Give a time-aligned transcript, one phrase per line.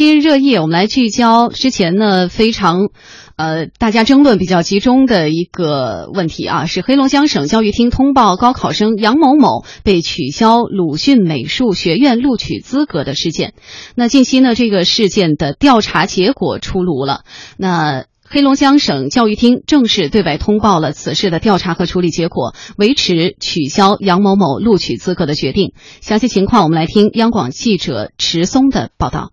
[0.00, 2.88] 今日热议，我们来聚焦之前呢非常，
[3.36, 13.52] 呃，大家争论比较集中的一个问题啊，是黑龙江省教育厅通报高考生杨某某被取消鲁迅美术学院录取资格的事件。
[13.94, 17.24] 那近期呢，这个事件的调查结果出炉了。
[17.58, 25.74] 那黑龙江省教育厅正式对外通报了此事的调查和处理结果，维持取消杨某某录取资格的决定。
[26.00, 29.32] 详细情况，我们来听央广记者迟松的报道。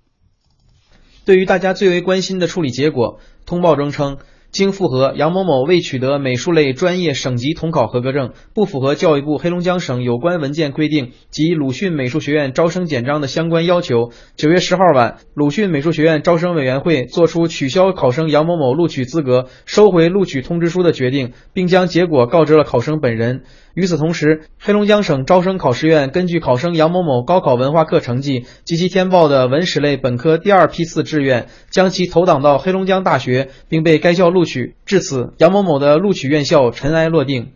[1.27, 4.17] 对于大家最为关心的处理结果，通报中称，
[4.57, 14.09] 经复核，杨某某未取得美术类专业省级统考合格证，不符合教育部黑龙江省有关文件规定及鲁迅美术学院招生简章的相关要求。
[14.35, 23.43] 九月十号晚，鲁迅美术学院招生委员会作出取消考生杨某某录取资格、收回录取通知书的决定，并将结果告知了考生本人。
[23.75, 34.73] 与此同时，黑龙江省招生考试院根据考生杨某某高考文化课成绩及其填报的文史类本科第二批次志愿，将其投档到黑龙江大学，并被该校录取。
[34.87, 37.51] 至此，杨某某的录取院校尘埃落定。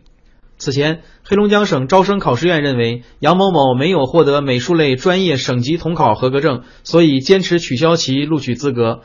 [0.58, 9.00] 此前，黑龙江省招生考试院认为杨某某没有获得美术类专业省级统考合格证，所以坚持取消其录取资格。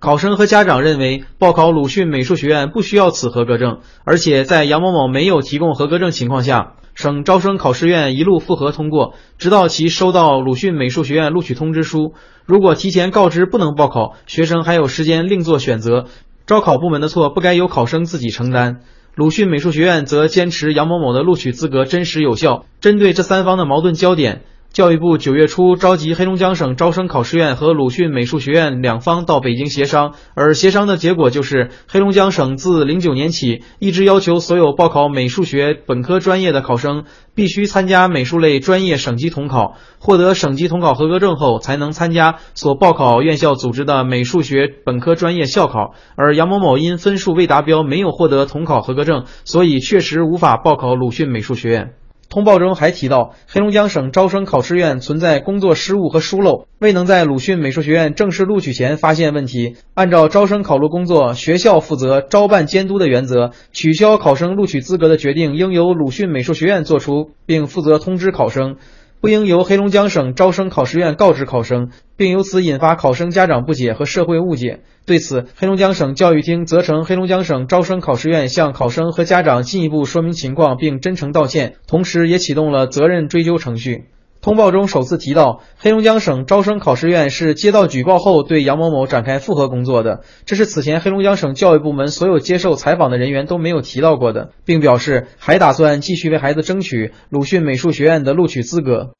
[0.00, 12.14] 考生和家长认为，报考鲁迅美术学院不需要此合格证，而且在杨某某没有提供合格证情况下，省招生考试院一路复核通过，直到其收到鲁迅美术学院录取通知书。
[12.44, 16.06] 如果提前告知不能报考，学生还有时间另做选择。
[16.48, 18.80] 招考部门的错不该由考生自己承担。
[19.14, 22.64] 鲁迅美术学院则坚持杨某某的录取资格真实有效。
[22.80, 24.44] 针对这三方的矛盾焦点。
[24.72, 45.94] 教育部九月初召集黑龙江省招生考试院和鲁迅美术学院两方到北京协商，而协商的结果就是，黑龙江省自零九年起一直要求所有报考美术学本科专业的考生必须参加美术类专业省级统考，获得省级统考合格证后才能参加所报考院校组织的美术学本科专业校考。
[46.14, 51.94] 而杨某某因分数未达标，没有获得统考合格证，所以确实无法报考鲁迅美术学院。
[52.28, 59.76] 通报中还提到，黑龙江省招生考试院存在工作失误和疏漏，未能在鲁迅美术学院正式录取前发现问题。
[59.94, 68.76] 按照招生考录工作学校负责、招办监督的原则，取消考生录取资格的决定应由鲁迅美术学院作出，并负责通知考生。
[69.20, 74.80] 不应由黑龙江省招生考试院告知考生，并由此引发考生家长不解和社会误解。
[75.06, 84.04] 对此，黑龙江省教育厅责成黑龙江省招生考试院向考生和家长进一步说明情况，并真诚道歉，同时也启动了责任追究程序。
[84.48, 99.17] 通报中首次提到，黑龙江省招生考试院是接到举报后对杨某某展开复核工作的，这是此前黑龙江省教育部门所有接受采访的人员都没有提到过的，并表示还打算继续为孩子争取鲁迅美术学院的录取资格。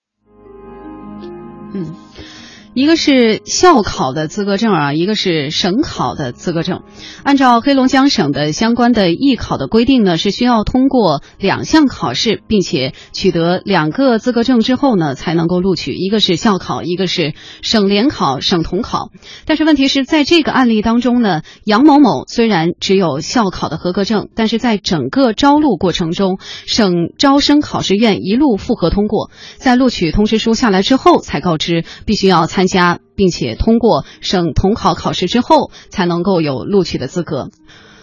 [2.78, 6.82] 一个是校考的资格证啊，一个是省考的资格证。
[7.24, 15.92] 按照黑龙江省的相关的艺考的规定呢，是需要通过两项考试，并且取得两个资格证之后呢，才能够录取。
[15.92, 19.10] 一个是校考，一个是省联考、省统考。
[19.44, 32.67] 但是问题是在这个案例当中呢，杨某某虽然只有校考的合格证，但是在整个招录过程中，省招生考试院一路复核通过，在录取通知书下来之后才告知必须要参。
[32.68, 37.50] 加，并且通过省统考考试之后，才能够有录取的资格。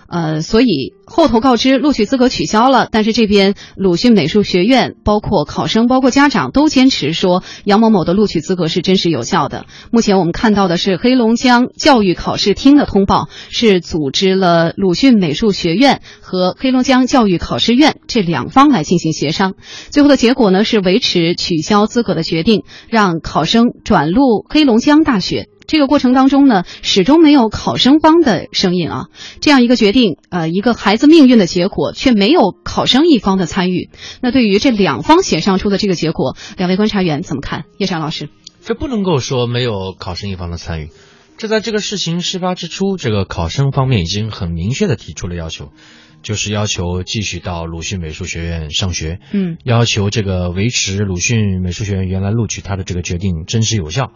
[0.08, 9.66] 呃，所以后头告知录取资格取消了，但是这边鲁迅美术学院包括考生、包括家长都坚持说杨某某的录取资格是真实有效的。
[9.92, 19.54] 目前我们看到的是黑龙江教育考试厅的通报，是组织了鲁迅美术学院和黑龙江教育考试院这两方来进行协商，
[19.90, 25.48] 最后的结果呢是维持取消资格的决定，让考生转录黑龙江大学。
[25.68, 29.06] 这个过程当中呢，始终没有考生方的声音啊。
[29.42, 33.90] 这样一个决定，呃，一个孩子命运的结果，却没有考生一方的参与。
[34.22, 37.66] 那对于这两方协商出的这个结果，两位观察员怎么看？
[37.78, 38.30] 叶山老师，
[38.64, 40.90] 这不能够说没有考生一方的参与。
[41.38, 45.72] 这在这个事情事发之初，这个考生方面已经很明确的提出了要求，
[46.24, 54.14] 就是要求继续到鲁迅美术学院上学，嗯，要求这个维持鲁迅美术学院原来录取他的这个决定真实有效。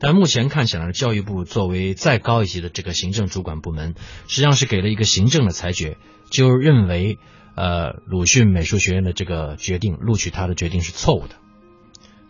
[0.00, 3.94] 但目前看起来，教育部作为再高一级的这个行政主管部门，
[4.28, 5.96] 实际上是给了一个行政的裁决，
[6.30, 7.18] 就认为，
[7.56, 11.34] 呃，鲁迅美术学院的这个决定，录取他的决定是错误的，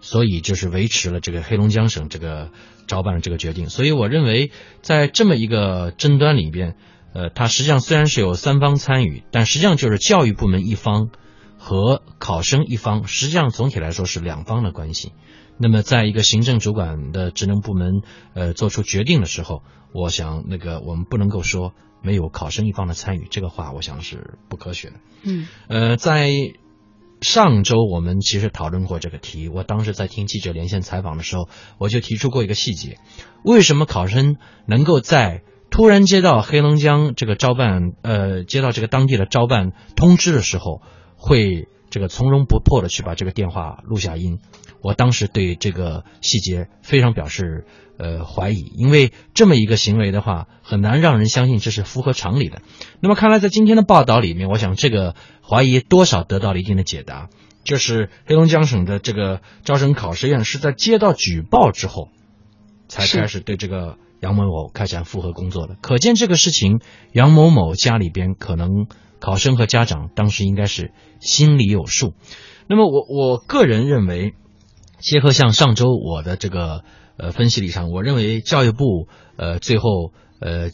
[0.00, 2.50] 所以就是维持了这个黑龙江省这个
[2.87, 3.69] 招办的这个决定。
[3.69, 4.50] 所以我认为，
[4.81, 6.76] 在这么一个争端里边，
[7.12, 11.11] 呃，它实际上虽然是有三方参与，但实际上就是教育部门一方
[11.59, 15.12] 和考生一方，实际上总体来说是两方的关系。
[15.61, 18.03] 那么，在一个行政主管的职能部门，
[18.35, 19.63] 呃，做出决定的时候，
[19.93, 21.73] 我想那个我们不能够说
[22.03, 24.95] 没有考生一方的参与，这个话我想是不科学的。
[25.25, 26.31] 嗯，呃，在
[27.21, 32.99] 上周我们其实讨论过这个题，我当时在听记者连线采访的时候，我就提出过一个细节：
[33.43, 40.81] 为什么考生能够在突然接到黑龙江这个招办，呃，接到这个当地的招办通知的时候，
[41.17, 44.40] 会这个从容不迫的去把这个电话录下音？
[44.82, 47.64] 我当时对这个细节非常表示
[47.99, 52.62] 呃怀疑，因为这么一个行为的话，很难让人相信这是符合常理的。
[53.00, 57.29] 那么看来在今天的报道里面，我想这个怀疑多少得到了一定的解答，
[57.64, 62.11] 就是黑龙江省的这个招生考试院是在接到举报之后，
[62.87, 65.76] 才开始对这个杨某某开展复核工作的。
[65.81, 66.81] 可见这个事情，
[67.12, 68.87] 杨某某家里边可能
[69.20, 72.15] 考生和家长当时应该是心里有数。
[72.69, 74.35] 那么我我个人认为。
[75.00, 76.82] 结合像上周我的这个
[77.19, 79.06] 呃分析立场，我认为教育部
[79.37, 80.70] 呃最后呃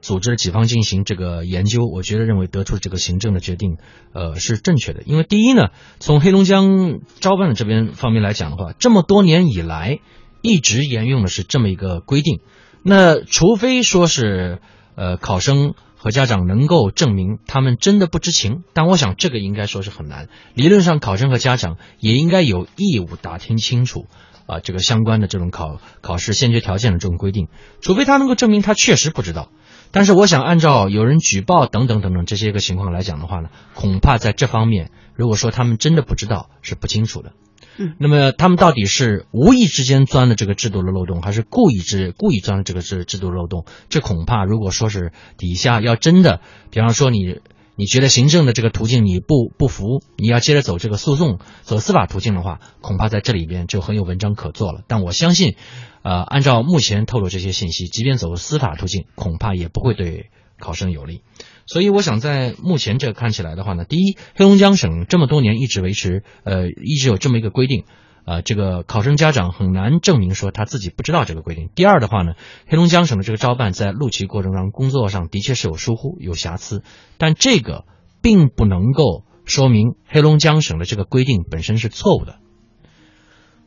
[0.00, 3.76] 组织了几方进行这个研究，我觉得认为得出这个行政的决定
[4.14, 5.02] 呃是正确的。
[5.04, 5.68] 因为第一呢，
[5.98, 10.00] 从黑龙江招办的这边方面来讲的话，这么多年以来
[10.40, 12.40] 一直沿用的是这么一个规定，
[12.82, 14.62] 那除非说是
[14.94, 15.74] 呃考生。
[16.04, 20.28] 和家长能够证明他们真的不知情，但我想这个应该说是很难。
[20.52, 24.04] 理论上，考生和家长也应该有义务打听清楚
[24.44, 27.48] 啊，这个相关的这种考考试先决条件的这种规定，
[27.80, 29.48] 除非他能够证明他确实不知道。
[29.92, 37.32] 但是，我想按照有人举报等等等等这些个情况来讲的话呢，恐怕在这方面，如果说他们真的不知道，是不清楚的。
[37.76, 43.64] 嗯，那么他们到底是无意之间钻了这个制度的漏洞，还是故意之故意钻了这个制制度漏洞？
[43.88, 46.40] 这恐怕如果说是底下要真的，
[46.70, 47.40] 比方说你
[47.76, 54.82] 你觉得行政的这个途径你不不服，你要接着走这个诉讼走司法途径的话，恐怕在这里边就很有文章可做了。
[54.86, 55.56] 但我相信，
[56.02, 61.22] 呃，按照目前透露这些信息，即便走司法途径，恐怕也不会对考生有利。
[61.66, 67.84] 所以我想，在目前这看起来的话呢，第一，黑龙江省这么多年一直维持，呃，一直有这么一个规定，
[68.26, 71.70] 呃，这个考生家长很难证明说他自己不知道这个规定。
[71.74, 72.34] 第二的话呢，
[72.66, 76.82] 黑龙江省的这个招办在录取过程当中工作上的确是有疏忽、有瑕疵，
[77.16, 77.86] 但这个
[78.20, 82.36] 并不能够说明黑龙江省的这个规定本身是错误的。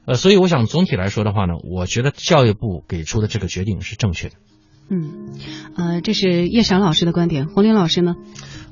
[0.06, 4.36] 呃，所以我想总体来说的话呢，我觉得教育部给出的这个决定是正确的。
[4.90, 5.34] 嗯，
[5.76, 8.16] 呃，这是叶闪老师的观点，红林老师呢？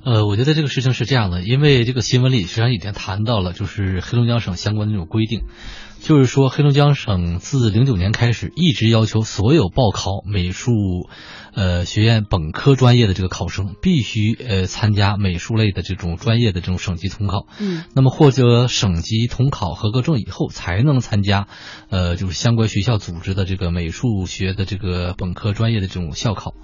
[0.05, 5.41] 呃，我觉得这个事情是这样的，因为这个新闻里实际上已经谈到了，就是黑龙江省相关的这种规定，
[5.99, 10.71] 就是说黑龙江省自零九年开始一直要求所有报考美术。
[11.55, 21.47] 呃，学院本科专业的这个考生必须呃参加美术类的这种专业的这种省级统考，嗯，那么获得省级统考合格证以后，才能参加，
[21.89, 26.55] 呃，就是相关学校组织的这个美术学的这个本科专业的这种校考，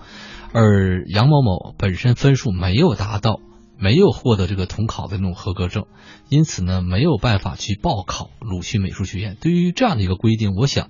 [0.52, 3.31] 而杨某某本身分数没有达到。
[3.82, 5.86] 没有获得这个统考的那种合格证，
[6.30, 9.38] 因此呢，没有办法去报考鲁迅美术学院。
[9.42, 10.90] 对于这样的一个规定，我想，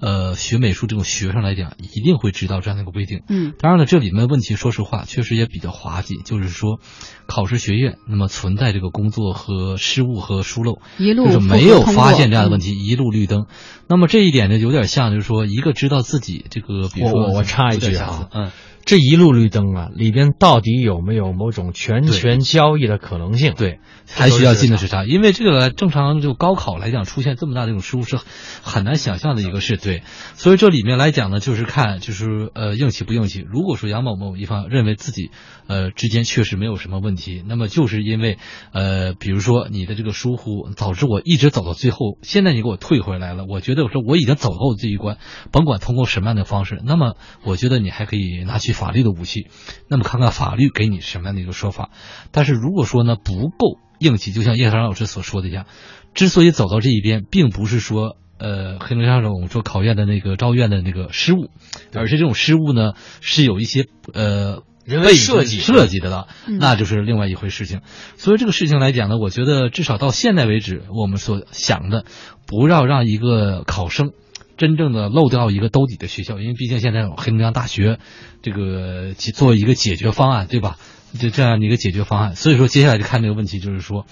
[0.00, 3.22] 呃，学美术这种学生来讲，一定会知道这样的一个规定。
[3.28, 6.80] 嗯，当然了，这里面问题，说实话，确实也比较滑稽，就是说，
[7.26, 13.46] 考试学院那么存在这个工作和失误和疏漏，一路就是没有发现这样的问题，一路绿灯。
[13.86, 18.50] 那么这一点呢，有点像，就是说，一个知道自己这个，比如说，我我插一句啊，嗯。
[18.84, 23.54] 这一路绿灯啊，里边到底有没有某种权权交易的可能性？
[23.56, 23.78] 对，
[24.10, 25.04] 还需要进的是啥？
[25.04, 28.18] 因为这个正常就高考来讲，出现这么大的这种失误是
[28.62, 29.76] 很难想象的一个事。
[29.76, 30.02] 对，
[30.34, 33.44] 所以这里面来讲呢，就是看就是呃硬气不硬气。
[33.46, 35.30] 如果说杨某某一方认为自己
[35.68, 38.38] 呃之间确实没有什么问题，那么就是因为
[38.72, 45.18] 呃比如说你的这个疏忽导致我一直走到最后，现在你给我退回来了，我觉得我说我已经走过这一关，
[45.52, 48.71] 甭管通过什么样的方式，那么我觉得你还可以拿去。
[48.72, 49.48] 法律的武器，
[49.88, 51.90] 那么看看法律给你什么样的一个说法。
[52.30, 55.66] 但是如果说呢不够硬气，就像叶山老师所说的一样，
[56.14, 61.50] 之所以走到这一边，并不是说呃黑龙江省说考验的那个招院的那个失误，
[61.94, 66.26] 而是这种失误呢是有一些呃人为设计设计的了，
[66.58, 67.82] 那就是另外一回事情。
[68.16, 72.04] 所以这个事情来讲呢，我觉得至少到现在为止，我们所想的
[72.46, 74.10] 不要让一个考生。
[74.56, 77.98] 真正的漏掉一个兜底的学校，因为毕竟现在黑龙江大学，
[78.42, 80.76] 这个去做一个解决方案，对吧？
[81.18, 82.36] 就这样的一个解决方案。
[82.36, 84.06] 所以说，接下来就看这个问题，就是说，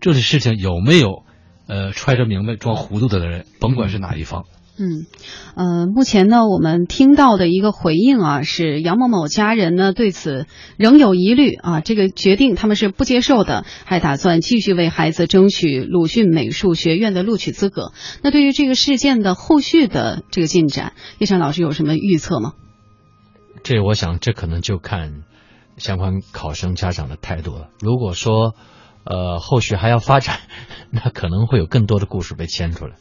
[0.00, 1.24] 这个事情有没有
[1.66, 4.44] 呃揣着明白装糊涂的人，甭管是哪一方。
[4.78, 5.06] 嗯，
[5.54, 17.92] 呃，目前呢，我们听到的一个回应啊，是杨某某家人呢对此仍有疑虑啊，这个决定他们是不接受的，还打算继续为孩子争取鲁迅美术学院的录取资格。
[18.22, 22.52] 那对于这个事件的后续的这个进展，叶山老师有什么预测吗？
[23.62, 25.22] 这我想，这可能就看
[25.78, 27.70] 相关考生家长的态度了。
[27.80, 28.54] 如果说，
[29.04, 30.40] 呃，后续还要发展，
[30.92, 32.96] 那可能会有更多的故事被牵出来。